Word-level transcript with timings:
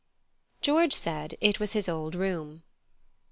George 0.61 0.93
said 0.95 1.35
it 1.41 1.59
was 1.59 1.73
his 1.73 1.87
old 1.87 2.15
room. 2.15 2.63